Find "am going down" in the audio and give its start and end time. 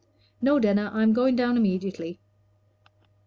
1.03-1.57